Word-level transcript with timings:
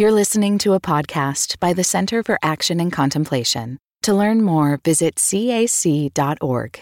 You're 0.00 0.12
listening 0.12 0.58
to 0.58 0.74
a 0.74 0.80
podcast 0.80 1.58
by 1.58 1.72
the 1.72 1.82
Center 1.82 2.22
for 2.22 2.38
Action 2.40 2.78
and 2.78 2.92
Contemplation. 2.92 3.78
To 4.02 4.14
learn 4.14 4.42
more, 4.42 4.78
visit 4.84 5.16
cac.org. 5.16 6.80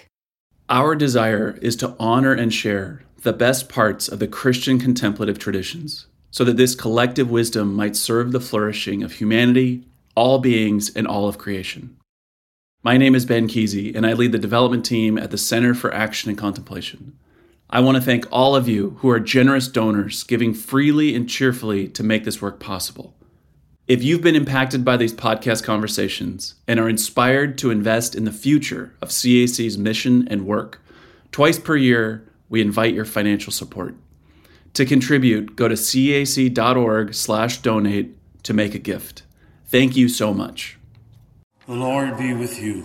Our 0.69 0.95
desire 0.95 1.59
is 1.63 1.77
to 1.77 1.97
honor 1.99 2.35
and 2.35 2.53
share 2.53 3.05
the 3.23 3.33
best 3.33 3.71
parts 3.71 4.07
of 4.07 4.19
the 4.19 4.29
Christian 4.29 4.79
contemplative 4.79 5.39
traditions 5.39 6.09
so 6.31 6.45
that 6.45 6.59
this 6.59 6.75
collective 6.75 7.31
wisdom 7.31 7.73
might 7.75 7.97
serve 7.97 8.33
the 8.33 8.39
flourishing 8.39 9.03
of 9.03 9.13
humanity, 9.13 9.87
all 10.15 10.39
beings, 10.39 10.95
and 10.95 11.07
all 11.07 11.27
of 11.27 11.39
creation. 11.39 11.97
My 12.83 12.99
name 12.99 13.15
is 13.15 13.25
Ben 13.25 13.49
Kesey, 13.49 13.97
and 13.97 14.07
I 14.07 14.13
lead 14.13 14.33
the 14.33 14.39
development 14.39 14.85
team 14.85 15.17
at 15.17 15.31
the 15.31 15.39
Center 15.39 15.73
for 15.73 15.91
Action 15.95 16.29
and 16.29 16.39
Contemplation. 16.39 17.19
I 17.69 17.81
want 17.81 17.97
to 17.97 18.03
thank 18.03 18.27
all 18.31 18.55
of 18.55 18.69
you 18.69 18.91
who 19.01 19.11
are 19.11 19.19
generous 19.19 19.67
donors, 19.67 20.23
giving 20.23 20.55
freely 20.55 21.17
and 21.17 21.29
cheerfully 21.29 21.89
to 21.89 22.05
make 22.05 22.25
this 22.25 22.41
work 22.41 22.61
possible. 22.61 23.13
If 23.89 24.05
you've 24.05 24.23
been 24.23 24.37
impacted 24.37 24.85
by 24.85 24.97
these 24.97 25.13
podcast 25.13 25.65
conversations 25.65 26.55
and 26.69 26.79
are 26.79 26.89
inspired 26.89 27.59
to 27.59 27.71
invest 27.71 28.15
in 28.15 28.25
the 28.25 28.33
future 28.33 28.95
of 29.03 29.11
CAC's 29.11 29.77
mission 29.77 30.29
and 30.29 30.47
work, 30.47 30.81
twice 31.33 31.59
per 31.59 31.75
year 31.77 32.25
we 32.49 32.61
invite 32.61 32.95
your 32.95 33.05
financial 33.05 33.53
support. 33.53 33.97
To 34.75 34.85
contribute, 34.85 35.57
go 35.57 35.67
to 35.67 35.77
cac.org/donate 35.77 38.17
to 38.45 38.55
make 38.55 38.77
a 38.77 38.79
gift. 38.79 39.25
Thank 39.67 39.97
you 39.97 40.09
so 40.09 40.33
much. 40.33 40.79
The 41.67 41.75
Lord 41.75 42.17
be 42.17 42.33
with 42.33 42.63
you. 42.63 42.85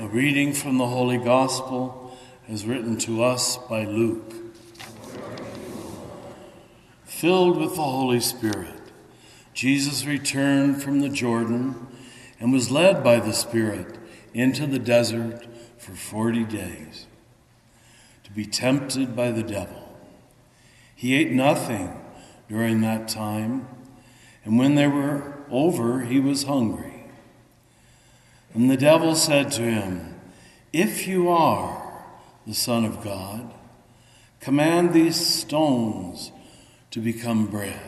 A 0.00 0.08
reading 0.08 0.52
from 0.52 0.78
the 0.78 0.86
Holy 0.86 1.18
Gospel 1.18 2.01
as 2.48 2.66
written 2.66 2.96
to 2.98 3.22
us 3.22 3.56
by 3.56 3.84
Luke. 3.84 4.34
Filled 7.04 7.58
with 7.58 7.76
the 7.76 7.82
Holy 7.82 8.20
Spirit, 8.20 8.80
Jesus 9.54 10.04
returned 10.04 10.82
from 10.82 11.00
the 11.00 11.08
Jordan 11.08 11.86
and 12.40 12.52
was 12.52 12.70
led 12.70 13.04
by 13.04 13.20
the 13.20 13.32
Spirit 13.32 13.96
into 14.34 14.66
the 14.66 14.78
desert 14.78 15.46
for 15.78 15.92
40 15.92 16.44
days 16.44 17.06
to 18.24 18.32
be 18.32 18.44
tempted 18.44 19.14
by 19.14 19.30
the 19.30 19.42
devil. 19.42 19.96
He 20.94 21.14
ate 21.14 21.30
nothing 21.30 22.00
during 22.48 22.80
that 22.80 23.08
time, 23.08 23.68
and 24.44 24.58
when 24.58 24.74
they 24.74 24.86
were 24.86 25.34
over, 25.50 26.00
he 26.00 26.18
was 26.18 26.44
hungry. 26.44 27.04
And 28.54 28.70
the 28.70 28.76
devil 28.76 29.14
said 29.14 29.50
to 29.52 29.62
him, 29.62 30.20
If 30.72 31.06
you 31.06 31.28
are 31.28 31.81
the 32.46 32.54
Son 32.54 32.84
of 32.84 33.02
God, 33.02 33.52
command 34.40 34.92
these 34.92 35.16
stones 35.16 36.32
to 36.90 37.00
become 37.00 37.46
bread. 37.46 37.80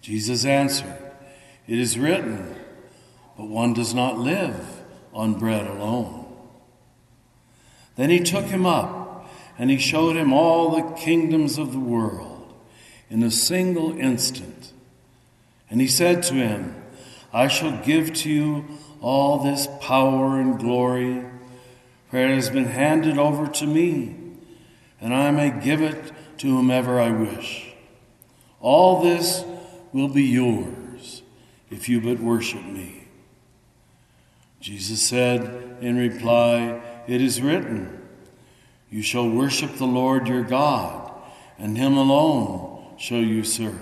Jesus 0.00 0.44
answered, 0.44 0.98
It 1.66 1.78
is 1.78 1.98
written, 1.98 2.56
but 3.36 3.46
one 3.46 3.72
does 3.74 3.94
not 3.94 4.18
live 4.18 4.82
on 5.12 5.38
bread 5.38 5.66
alone. 5.66 6.26
Then 7.96 8.10
he 8.10 8.20
took 8.20 8.46
him 8.46 8.66
up, 8.66 9.30
and 9.58 9.70
he 9.70 9.78
showed 9.78 10.16
him 10.16 10.32
all 10.32 10.70
the 10.70 10.96
kingdoms 10.96 11.58
of 11.58 11.72
the 11.72 11.78
world 11.78 12.54
in 13.10 13.22
a 13.22 13.30
single 13.30 13.98
instant. 13.98 14.72
And 15.68 15.80
he 15.80 15.86
said 15.86 16.22
to 16.24 16.34
him, 16.34 16.74
I 17.32 17.48
shall 17.48 17.76
give 17.84 18.12
to 18.14 18.30
you 18.30 18.64
all 19.00 19.38
this 19.38 19.68
power 19.80 20.40
and 20.40 20.58
glory 20.58 21.24
it 22.12 22.34
has 22.34 22.50
been 22.50 22.66
handed 22.66 23.18
over 23.18 23.46
to 23.46 23.66
me, 23.66 24.16
and 25.00 25.14
I 25.14 25.30
may 25.30 25.50
give 25.50 25.80
it 25.80 26.12
to 26.38 26.48
whomever 26.48 27.00
I 27.00 27.10
wish. 27.10 27.72
All 28.60 29.02
this 29.02 29.44
will 29.92 30.08
be 30.08 30.24
yours 30.24 31.22
if 31.70 31.88
you 31.88 32.00
but 32.00 32.18
worship 32.18 32.64
me. 32.64 33.08
Jesus 34.60 35.02
said 35.02 35.78
in 35.80 35.96
reply, 35.96 36.80
It 37.06 37.20
is 37.20 37.40
written, 37.40 38.00
You 38.90 39.02
shall 39.02 39.28
worship 39.28 39.76
the 39.76 39.86
Lord 39.86 40.28
your 40.28 40.42
God, 40.42 41.12
and 41.58 41.78
him 41.78 41.96
alone 41.96 42.96
shall 42.98 43.18
you 43.20 43.44
serve. 43.44 43.78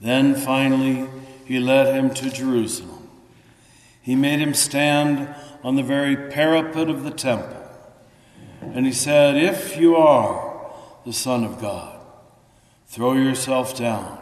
Then 0.00 0.34
finally, 0.34 1.08
he 1.44 1.60
led 1.60 1.94
him 1.94 2.12
to 2.14 2.30
Jerusalem. 2.30 2.99
He 4.02 4.16
made 4.16 4.40
him 4.40 4.54
stand 4.54 5.34
on 5.62 5.76
the 5.76 5.82
very 5.82 6.16
parapet 6.16 6.88
of 6.88 7.04
the 7.04 7.10
temple. 7.10 7.56
And 8.60 8.86
he 8.86 8.92
said, 8.92 9.36
If 9.36 9.76
you 9.76 9.96
are 9.96 10.72
the 11.04 11.12
Son 11.12 11.44
of 11.44 11.60
God, 11.60 11.98
throw 12.86 13.14
yourself 13.14 13.76
down. 13.76 14.18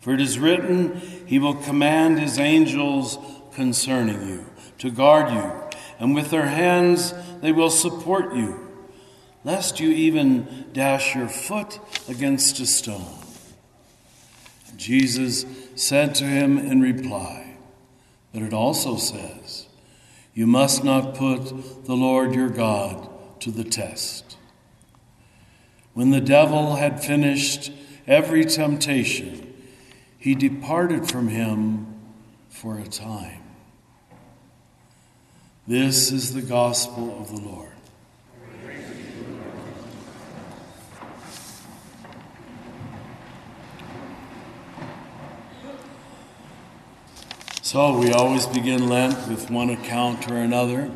For 0.00 0.14
it 0.14 0.20
is 0.20 0.38
written, 0.38 0.96
He 1.26 1.38
will 1.38 1.54
command 1.54 2.18
His 2.18 2.38
angels 2.38 3.18
concerning 3.54 4.26
you 4.28 4.46
to 4.78 4.90
guard 4.90 5.30
you, 5.32 5.52
and 5.98 6.14
with 6.14 6.30
their 6.30 6.46
hands 6.46 7.12
they 7.42 7.52
will 7.52 7.70
support 7.70 8.34
you, 8.34 8.68
lest 9.44 9.78
you 9.78 9.90
even 9.90 10.66
dash 10.72 11.14
your 11.14 11.28
foot 11.28 11.78
against 12.08 12.60
a 12.60 12.66
stone. 12.66 13.18
Jesus 14.76 15.44
said 15.74 16.14
to 16.16 16.24
him 16.24 16.56
in 16.56 16.80
reply, 16.80 17.49
But 18.32 18.42
it 18.42 18.52
also 18.52 18.96
says, 18.96 19.66
you 20.34 20.46
must 20.46 20.84
not 20.84 21.14
put 21.14 21.84
the 21.84 21.96
Lord 21.96 22.34
your 22.34 22.48
God 22.48 23.08
to 23.40 23.50
the 23.50 23.64
test. 23.64 24.36
When 25.92 26.10
the 26.10 26.20
devil 26.20 26.76
had 26.76 27.02
finished 27.02 27.72
every 28.06 28.44
temptation, 28.44 29.54
he 30.18 30.34
departed 30.34 31.08
from 31.08 31.28
him 31.28 31.94
for 32.48 32.78
a 32.78 32.86
time. 32.86 33.42
This 35.66 36.12
is 36.12 36.34
the 36.34 36.42
gospel 36.42 37.18
of 37.20 37.28
the 37.28 37.40
Lord. 37.40 37.79
So 47.70 47.96
we 47.96 48.10
always 48.10 48.48
begin 48.48 48.88
Lent 48.88 49.28
with 49.28 49.48
one 49.48 49.70
account 49.70 50.28
or 50.28 50.38
another 50.38 50.90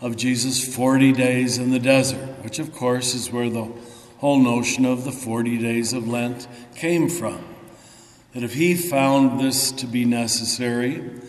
of 0.00 0.14
Jesus' 0.14 0.72
40 0.72 1.10
days 1.10 1.58
in 1.58 1.72
the 1.72 1.80
desert, 1.80 2.40
which 2.44 2.60
of 2.60 2.72
course 2.72 3.16
is 3.16 3.32
where 3.32 3.50
the 3.50 3.68
whole 4.18 4.38
notion 4.38 4.86
of 4.86 5.02
the 5.02 5.10
40 5.10 5.58
days 5.58 5.92
of 5.92 6.06
Lent 6.06 6.46
came 6.76 7.08
from. 7.08 7.44
That 8.32 8.44
if 8.44 8.54
he 8.54 8.76
found 8.76 9.40
this 9.40 9.72
to 9.72 9.88
be 9.88 10.04
necessary, 10.04 11.20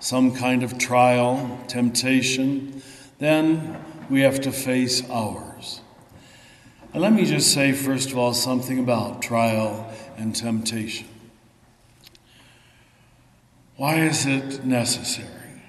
some 0.00 0.34
kind 0.34 0.62
of 0.62 0.78
trial, 0.78 1.62
temptation, 1.68 2.80
then 3.18 3.76
we 4.08 4.22
have 4.22 4.40
to 4.40 4.52
face 4.52 5.06
ours. 5.10 5.82
And 6.94 7.02
let 7.02 7.12
me 7.12 7.26
just 7.26 7.52
say, 7.52 7.74
first 7.74 8.10
of 8.10 8.16
all, 8.16 8.32
something 8.32 8.78
about 8.78 9.20
trial 9.20 9.92
and 10.16 10.34
temptation. 10.34 11.08
Why 13.78 14.00
is 14.00 14.26
it 14.26 14.64
necessary? 14.64 15.62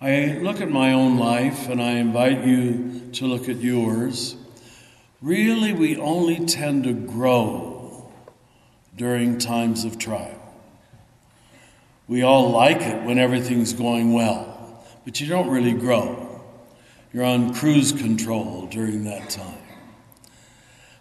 I 0.00 0.38
look 0.40 0.62
at 0.62 0.70
my 0.70 0.94
own 0.94 1.18
life 1.18 1.68
and 1.68 1.82
I 1.82 1.96
invite 1.96 2.46
you 2.46 3.10
to 3.12 3.26
look 3.26 3.46
at 3.50 3.58
yours. 3.58 4.36
Really, 5.20 5.74
we 5.74 5.98
only 5.98 6.46
tend 6.46 6.84
to 6.84 6.94
grow 6.94 8.10
during 8.96 9.36
times 9.36 9.84
of 9.84 9.98
trial. 9.98 10.40
We 12.08 12.22
all 12.22 12.48
like 12.52 12.80
it 12.80 13.02
when 13.04 13.18
everything's 13.18 13.74
going 13.74 14.14
well, 14.14 14.82
but 15.04 15.20
you 15.20 15.26
don't 15.26 15.50
really 15.50 15.74
grow. 15.74 16.42
You're 17.12 17.26
on 17.26 17.52
cruise 17.52 17.92
control 17.92 18.66
during 18.70 19.04
that 19.04 19.28
time. 19.28 19.58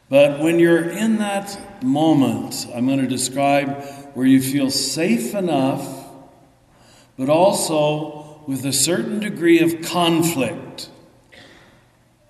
But 0.10 0.42
when 0.42 0.60
you're 0.60 0.90
in 0.90 1.20
that 1.20 1.58
moment, 1.84 2.68
I'm 2.74 2.86
going 2.86 3.00
to 3.00 3.08
describe 3.08 3.84
where 4.14 4.26
you 4.26 4.42
feel 4.42 4.70
safe 4.70 5.34
enough, 5.34 5.88
but 7.18 7.30
also 7.30 8.42
with 8.48 8.66
a 8.66 8.74
certain 8.74 9.20
degree 9.20 9.60
of 9.60 9.82
conflict, 9.82 10.90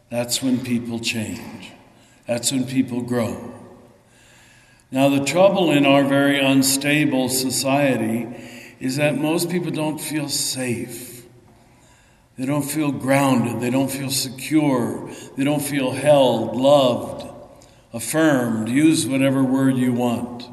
that's 0.09 0.43
when 0.43 0.59
people 0.59 0.99
change. 0.99 1.71
That's 2.27 2.51
when 2.51 2.65
people 2.65 3.01
grow. 3.01 3.53
Now, 4.91 5.07
the 5.07 5.23
trouble 5.23 5.71
in 5.71 5.85
our 5.85 6.03
very 6.03 6.39
unstable 6.39 7.29
society 7.29 8.27
is 8.79 8.97
that 8.97 9.15
most 9.15 9.49
people 9.49 9.71
don't 9.71 9.99
feel 9.99 10.27
safe. 10.27 11.25
They 12.37 12.45
don't 12.45 12.63
feel 12.63 12.91
grounded. 12.91 13.61
They 13.61 13.69
don't 13.69 13.89
feel 13.89 14.09
secure. 14.09 15.09
They 15.37 15.43
don't 15.43 15.61
feel 15.61 15.91
held, 15.91 16.57
loved, 16.57 17.30
affirmed. 17.93 18.69
Use 18.69 19.05
whatever 19.05 19.43
word 19.43 19.75
you 19.75 19.93
want. 19.93 20.49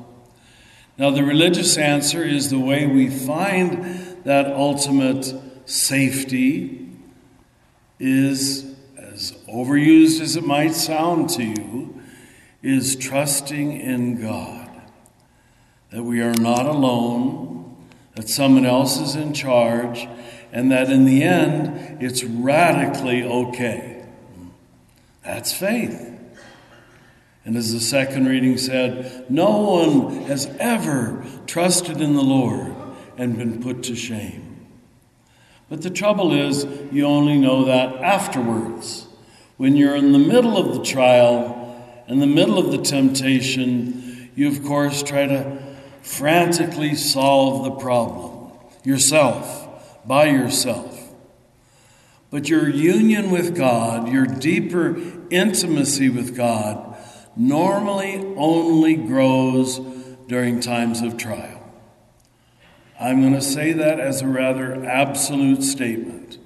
Now, 0.96 1.10
the 1.10 1.22
religious 1.22 1.78
answer 1.78 2.24
is 2.24 2.50
the 2.50 2.58
way 2.58 2.86
we 2.86 3.08
find 3.08 4.16
that 4.24 4.46
ultimate 4.46 5.32
safety 5.64 6.90
is, 8.00 8.74
as 8.96 9.32
overused 9.48 10.20
as 10.20 10.34
it 10.34 10.44
might 10.44 10.74
sound 10.74 11.30
to 11.30 11.44
you, 11.44 12.02
is 12.62 12.96
trusting 12.96 13.80
in 13.80 14.20
God, 14.20 14.68
that 15.90 16.02
we 16.02 16.20
are 16.20 16.34
not 16.34 16.66
alone, 16.66 17.76
that 18.16 18.28
someone 18.28 18.66
else 18.66 18.98
is 18.98 19.14
in 19.14 19.32
charge, 19.32 20.08
and 20.50 20.72
that 20.72 20.90
in 20.90 21.04
the 21.04 21.22
end, 21.22 22.02
it's 22.02 22.24
radically 22.24 23.22
okay. 23.22 24.04
That's 25.22 25.52
faith. 25.52 26.07
And 27.48 27.56
as 27.56 27.72
the 27.72 27.80
second 27.80 28.26
reading 28.26 28.58
said, 28.58 29.24
no 29.30 29.56
one 29.56 30.24
has 30.24 30.54
ever 30.60 31.24
trusted 31.46 31.98
in 31.98 32.12
the 32.12 32.22
Lord 32.22 32.74
and 33.16 33.38
been 33.38 33.62
put 33.62 33.84
to 33.84 33.96
shame. 33.96 34.66
But 35.70 35.80
the 35.80 35.88
trouble 35.88 36.34
is, 36.34 36.66
you 36.92 37.06
only 37.06 37.38
know 37.38 37.64
that 37.64 38.04
afterwards. 38.04 39.06
When 39.56 39.76
you're 39.76 39.96
in 39.96 40.12
the 40.12 40.18
middle 40.18 40.58
of 40.58 40.76
the 40.76 40.84
trial, 40.84 41.82
in 42.06 42.18
the 42.18 42.26
middle 42.26 42.58
of 42.58 42.70
the 42.70 42.82
temptation, 42.82 44.30
you, 44.34 44.48
of 44.48 44.62
course, 44.62 45.02
try 45.02 45.24
to 45.24 45.58
frantically 46.02 46.94
solve 46.96 47.64
the 47.64 47.70
problem 47.70 48.52
yourself, 48.84 50.06
by 50.06 50.26
yourself. 50.26 51.14
But 52.28 52.50
your 52.50 52.68
union 52.68 53.30
with 53.30 53.56
God, 53.56 54.12
your 54.12 54.26
deeper 54.26 55.00
intimacy 55.30 56.10
with 56.10 56.36
God, 56.36 56.87
normally 57.38 58.16
only 58.36 58.96
grows 58.96 59.78
during 60.26 60.60
times 60.60 61.00
of 61.00 61.16
trial. 61.16 61.54
I'm 63.00 63.20
going 63.20 63.34
to 63.34 63.40
say 63.40 63.72
that 63.72 64.00
as 64.00 64.22
a 64.22 64.26
rather 64.26 64.84
absolute 64.84 65.62
statement. 65.62 66.38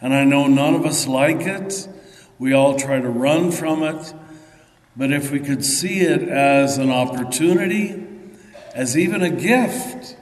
And 0.00 0.12
I 0.12 0.24
know 0.24 0.48
none 0.48 0.74
of 0.74 0.84
us 0.84 1.06
like 1.06 1.42
it. 1.42 1.88
We 2.38 2.52
all 2.52 2.76
try 2.76 3.00
to 3.00 3.08
run 3.08 3.52
from 3.52 3.84
it. 3.84 4.12
But 4.96 5.12
if 5.12 5.30
we 5.30 5.38
could 5.38 5.64
see 5.64 6.00
it 6.00 6.28
as 6.28 6.78
an 6.78 6.90
opportunity, 6.90 8.04
as 8.74 8.98
even 8.98 9.22
a 9.22 9.30
gift, 9.30 10.16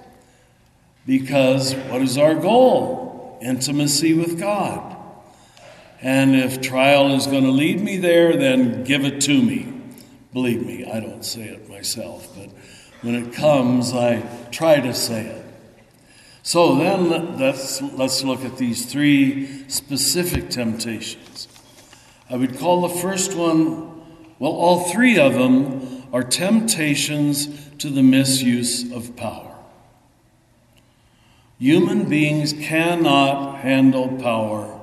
because 1.06 1.74
what 1.74 2.02
is 2.02 2.18
our 2.18 2.34
goal? 2.34 3.38
Intimacy 3.42 4.12
with 4.12 4.38
God. 4.38 4.96
And 6.02 6.36
if 6.36 6.60
trial 6.60 7.14
is 7.14 7.26
going 7.26 7.44
to 7.44 7.50
lead 7.50 7.80
me 7.80 7.96
there, 7.96 8.36
then 8.36 8.84
give 8.84 9.04
it 9.04 9.20
to 9.22 9.42
me. 9.42 9.81
Believe 10.32 10.64
me, 10.66 10.84
I 10.84 11.00
don't 11.00 11.24
say 11.24 11.42
it 11.42 11.68
myself, 11.68 12.28
but 12.36 12.48
when 13.02 13.14
it 13.14 13.34
comes, 13.34 13.92
I 13.92 14.22
try 14.50 14.80
to 14.80 14.94
say 14.94 15.26
it. 15.26 15.44
So 16.42 16.76
then 16.76 17.38
let's, 17.38 17.82
let's 17.82 18.24
look 18.24 18.44
at 18.44 18.56
these 18.56 18.86
three 18.86 19.68
specific 19.68 20.50
temptations. 20.50 21.48
I 22.30 22.36
would 22.36 22.58
call 22.58 22.88
the 22.88 23.00
first 23.00 23.34
one, 23.34 24.02
well, 24.38 24.52
all 24.52 24.90
three 24.90 25.18
of 25.18 25.34
them 25.34 26.04
are 26.12 26.22
temptations 26.22 27.48
to 27.78 27.90
the 27.90 28.02
misuse 28.02 28.90
of 28.90 29.14
power. 29.16 29.54
Human 31.58 32.08
beings 32.08 32.52
cannot 32.52 33.58
handle 33.58 34.08
power 34.18 34.80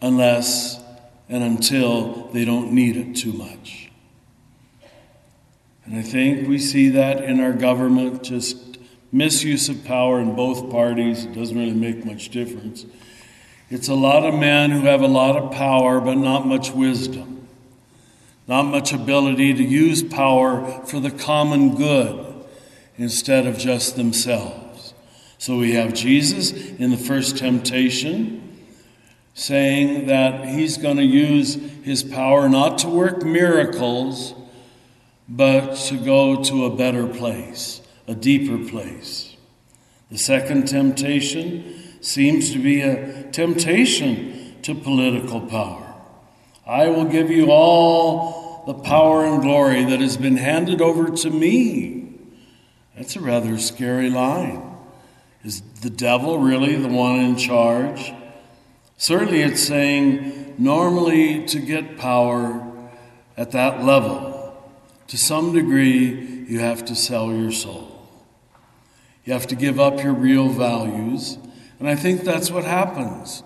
unless 0.00 0.82
and 1.28 1.44
until 1.44 2.28
they 2.32 2.44
don't 2.44 2.72
need 2.72 2.96
it 2.96 3.14
too 3.14 3.32
much. 3.32 3.83
And 5.86 5.96
I 5.96 6.02
think 6.02 6.48
we 6.48 6.58
see 6.58 6.88
that 6.90 7.22
in 7.24 7.40
our 7.40 7.52
government 7.52 8.22
just 8.22 8.78
misuse 9.12 9.68
of 9.68 9.84
power 9.84 10.20
in 10.20 10.34
both 10.34 10.70
parties. 10.70 11.24
It 11.24 11.34
doesn't 11.34 11.56
really 11.56 11.74
make 11.74 12.04
much 12.04 12.30
difference. 12.30 12.84
It's 13.70 13.88
a 13.88 13.94
lot 13.94 14.24
of 14.24 14.34
men 14.34 14.70
who 14.70 14.82
have 14.82 15.02
a 15.02 15.08
lot 15.08 15.36
of 15.36 15.52
power, 15.52 16.00
but 16.00 16.16
not 16.16 16.46
much 16.46 16.72
wisdom, 16.72 17.48
not 18.46 18.64
much 18.64 18.92
ability 18.92 19.54
to 19.54 19.62
use 19.62 20.02
power 20.02 20.84
for 20.86 21.00
the 21.00 21.10
common 21.10 21.76
good 21.76 22.44
instead 22.96 23.46
of 23.46 23.58
just 23.58 23.96
themselves. 23.96 24.94
So 25.38 25.58
we 25.58 25.72
have 25.72 25.94
Jesus 25.94 26.52
in 26.52 26.90
the 26.90 26.96
first 26.96 27.36
temptation 27.36 28.40
saying 29.34 30.06
that 30.06 30.48
he's 30.48 30.76
going 30.76 30.96
to 30.96 31.04
use 31.04 31.54
his 31.82 32.02
power 32.02 32.48
not 32.48 32.78
to 32.78 32.88
work 32.88 33.24
miracles, 33.24 34.34
but 35.28 35.74
to 35.76 35.96
go 35.96 36.42
to 36.44 36.64
a 36.66 36.76
better 36.76 37.06
place 37.06 37.80
a 38.06 38.14
deeper 38.14 38.58
place. 38.68 39.36
The 40.10 40.18
second 40.18 40.68
temptation 40.68 41.82
seems 42.00 42.52
to 42.52 42.58
be 42.58 42.82
a 42.82 43.24
temptation 43.30 44.56
to 44.62 44.74
political 44.74 45.40
power. 45.40 45.94
I 46.66 46.88
will 46.88 47.06
give 47.06 47.30
you 47.30 47.50
all 47.50 48.64
the 48.66 48.74
power 48.74 49.24
and 49.24 49.42
glory 49.42 49.84
that 49.84 50.00
has 50.00 50.16
been 50.16 50.36
handed 50.36 50.80
over 50.80 51.10
to 51.10 51.30
me. 51.30 52.12
That's 52.96 53.16
a 53.16 53.20
rather 53.20 53.58
scary 53.58 54.10
line. 54.10 54.76
Is 55.42 55.60
the 55.82 55.90
devil 55.90 56.38
really 56.38 56.76
the 56.76 56.88
one 56.88 57.20
in 57.20 57.36
charge? 57.36 58.12
Certainly, 58.96 59.42
it's 59.42 59.62
saying 59.62 60.54
normally 60.56 61.44
to 61.46 61.58
get 61.58 61.98
power 61.98 62.72
at 63.36 63.50
that 63.50 63.84
level, 63.84 64.33
to 65.08 65.18
some 65.18 65.52
degree, 65.52 66.44
you 66.48 66.60
have 66.60 66.84
to 66.86 66.94
sell 66.94 67.32
your 67.32 67.52
soul. 67.52 68.08
You 69.24 69.32
have 69.32 69.46
to 69.48 69.56
give 69.56 69.80
up 69.80 70.02
your 70.02 70.12
real 70.12 70.48
values. 70.48 71.38
And 71.78 71.88
I 71.88 71.96
think 71.96 72.22
that's 72.22 72.50
what 72.50 72.64
happens 72.64 73.42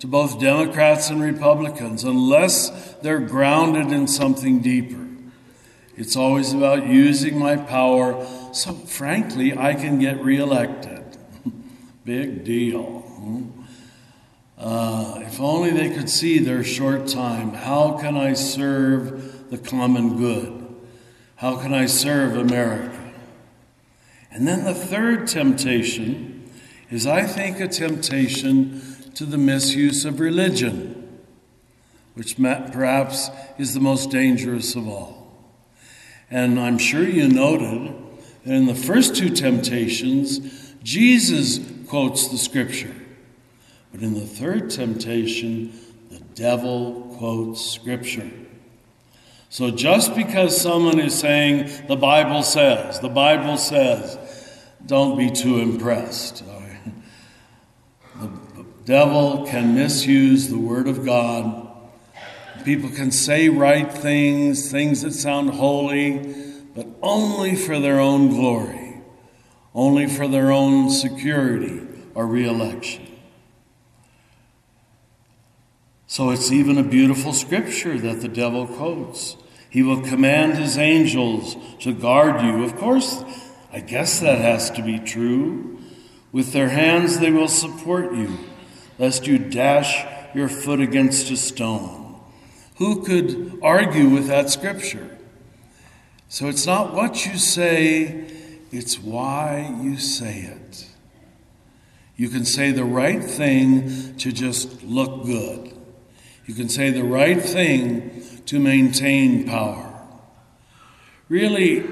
to 0.00 0.06
both 0.06 0.40
Democrats 0.40 1.08
and 1.08 1.22
Republicans, 1.22 2.04
unless 2.04 2.94
they're 3.02 3.20
grounded 3.20 3.92
in 3.92 4.06
something 4.08 4.60
deeper. 4.60 5.06
It's 5.96 6.16
always 6.16 6.52
about 6.52 6.86
using 6.86 7.38
my 7.38 7.56
power 7.56 8.26
so, 8.52 8.72
frankly, 8.72 9.56
I 9.56 9.74
can 9.74 9.98
get 9.98 10.22
reelected. 10.22 11.16
Big 12.04 12.44
deal. 12.44 13.04
Uh, 14.58 15.20
if 15.22 15.40
only 15.40 15.70
they 15.70 15.90
could 15.90 16.08
see 16.08 16.38
their 16.38 16.64
short 16.64 17.06
time. 17.06 17.52
How 17.52 17.98
can 17.98 18.16
I 18.16 18.34
serve 18.34 19.50
the 19.50 19.58
common 19.58 20.16
good? 20.16 20.63
How 21.44 21.56
can 21.56 21.74
I 21.74 21.84
serve 21.84 22.38
America? 22.38 23.12
And 24.30 24.48
then 24.48 24.64
the 24.64 24.72
third 24.72 25.28
temptation 25.28 26.50
is, 26.90 27.06
I 27.06 27.24
think, 27.24 27.60
a 27.60 27.68
temptation 27.68 28.80
to 29.14 29.26
the 29.26 29.36
misuse 29.36 30.06
of 30.06 30.20
religion, 30.20 31.20
which 32.14 32.38
perhaps 32.38 33.28
is 33.58 33.74
the 33.74 33.80
most 33.80 34.08
dangerous 34.08 34.74
of 34.74 34.88
all. 34.88 35.36
And 36.30 36.58
I'm 36.58 36.78
sure 36.78 37.06
you 37.06 37.28
noted 37.28 37.94
that 38.44 38.54
in 38.54 38.64
the 38.64 38.74
first 38.74 39.14
two 39.14 39.28
temptations, 39.28 40.72
Jesus 40.82 41.60
quotes 41.88 42.28
the 42.28 42.38
scripture. 42.38 42.94
But 43.92 44.00
in 44.00 44.14
the 44.14 44.26
third 44.26 44.70
temptation, 44.70 45.78
the 46.08 46.20
devil 46.20 47.14
quotes 47.18 47.60
scripture. 47.60 48.30
So 49.54 49.70
just 49.70 50.16
because 50.16 50.60
someone 50.60 50.98
is 50.98 51.16
saying, 51.16 51.86
the 51.86 51.94
Bible 51.94 52.42
says, 52.42 52.98
the 52.98 53.08
Bible 53.08 53.56
says, 53.56 54.18
don't 54.84 55.16
be 55.16 55.30
too 55.30 55.60
impressed. 55.60 56.42
The 58.18 58.66
devil 58.84 59.46
can 59.46 59.76
misuse 59.76 60.48
the 60.48 60.58
Word 60.58 60.88
of 60.88 61.04
God. 61.04 61.68
People 62.64 62.90
can 62.90 63.12
say 63.12 63.48
right 63.48 63.92
things, 63.92 64.72
things 64.72 65.02
that 65.02 65.12
sound 65.12 65.50
holy, 65.50 66.34
but 66.74 66.88
only 67.00 67.54
for 67.54 67.78
their 67.78 68.00
own 68.00 68.30
glory, 68.30 69.02
only 69.72 70.08
for 70.08 70.26
their 70.26 70.50
own 70.50 70.90
security 70.90 71.80
or 72.16 72.26
reelection. 72.26 73.06
So 76.08 76.30
it's 76.30 76.50
even 76.50 76.76
a 76.76 76.82
beautiful 76.82 77.32
scripture 77.32 77.96
that 78.00 78.20
the 78.20 78.26
devil 78.26 78.66
quotes. 78.66 79.36
He 79.74 79.82
will 79.82 80.02
command 80.02 80.56
his 80.56 80.78
angels 80.78 81.56
to 81.80 81.92
guard 81.92 82.40
you. 82.44 82.62
Of 82.62 82.76
course, 82.76 83.24
I 83.72 83.80
guess 83.80 84.20
that 84.20 84.38
has 84.38 84.70
to 84.70 84.82
be 84.82 85.00
true. 85.00 85.80
With 86.30 86.52
their 86.52 86.68
hands 86.68 87.18
they 87.18 87.32
will 87.32 87.48
support 87.48 88.14
you, 88.14 88.38
lest 89.00 89.26
you 89.26 89.36
dash 89.36 90.06
your 90.32 90.48
foot 90.48 90.78
against 90.78 91.28
a 91.32 91.36
stone. 91.36 92.20
Who 92.76 93.02
could 93.02 93.58
argue 93.64 94.10
with 94.10 94.28
that 94.28 94.48
scripture? 94.48 95.18
So 96.28 96.46
it's 96.46 96.66
not 96.66 96.94
what 96.94 97.26
you 97.26 97.36
say, 97.36 98.30
it's 98.70 99.00
why 99.00 99.76
you 99.82 99.98
say 99.98 100.42
it. 100.42 100.86
You 102.16 102.28
can 102.28 102.44
say 102.44 102.70
the 102.70 102.84
right 102.84 103.24
thing 103.24 104.14
to 104.18 104.30
just 104.30 104.84
look 104.84 105.24
good. 105.24 105.76
You 106.46 106.54
can 106.54 106.68
say 106.68 106.90
the 106.90 107.02
right 107.02 107.42
thing 107.42 108.23
to 108.46 108.58
maintain 108.58 109.46
power. 109.46 109.90
Really, 111.28 111.84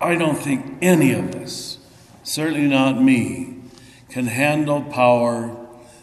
I 0.00 0.14
don't 0.14 0.36
think 0.36 0.78
any 0.82 1.12
of 1.12 1.34
us, 1.34 1.78
certainly 2.22 2.68
not 2.68 3.00
me, 3.00 3.56
can 4.08 4.26
handle 4.26 4.82
power 4.82 5.56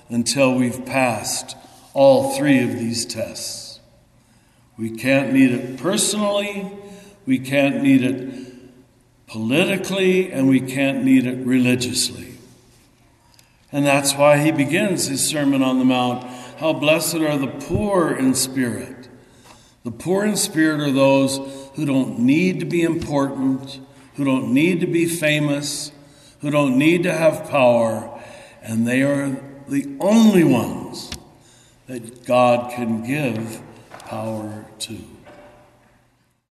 until 0.10 0.56
we've 0.56 0.86
passed 0.86 1.58
all 1.94 2.36
three 2.36 2.64
of 2.64 2.78
these 2.78 3.06
tests. 3.06 3.80
We 4.78 4.92
can't 4.92 5.32
need 5.32 5.52
it 5.52 5.78
personally, 5.78 6.72
we 7.26 7.40
can't 7.40 7.82
need 7.82 8.04
it 8.04 8.34
politically, 9.28 10.32
and 10.32 10.48
we 10.48 10.60
can't 10.60 11.04
need 11.04 11.26
it 11.26 11.46
religiously. 11.46 12.38
And 13.72 13.86
that's 13.86 14.14
why 14.14 14.38
he 14.38 14.52
begins 14.52 15.08
his 15.08 15.28
Sermon 15.28 15.62
on 15.62 15.80
the 15.80 15.86
Mount. 15.86 16.24
How 16.60 16.74
blessed 16.74 17.16
are 17.16 17.38
the 17.38 17.48
poor 17.48 18.14
in 18.14 18.36
spirit. 18.36 19.10
The 19.86 19.92
poor 19.92 20.26
in 20.26 20.36
spirit 20.36 20.82
are 20.82 20.92
those 20.92 21.38
who 21.76 21.86
don't 21.86 22.18
need 22.18 22.60
to 22.60 22.66
be 22.66 22.82
important, 22.82 23.80
who 24.16 24.26
don't 24.26 24.52
need 24.52 24.80
to 24.80 24.88
be 24.88 25.06
famous, 25.06 25.92
who 26.42 26.50
don't 26.50 26.76
need 26.80 27.04
to 27.04 27.14
have 27.14 27.48
power, 27.52 28.20
and 28.64 28.88
they 28.88 29.04
are 29.04 29.40
the 29.68 29.96
only 30.00 30.44
ones 30.44 31.12
that 31.86 32.26
God 32.26 32.72
can 32.72 33.04
give 33.06 33.62
power 34.08 34.66
to. 34.80 35.15